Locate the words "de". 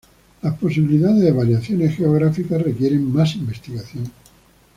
1.21-1.31